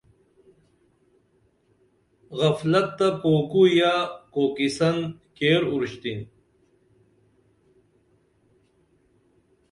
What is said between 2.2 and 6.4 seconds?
غفلت تہ کوکوئییہ کوکیسن کیر اُروشتِن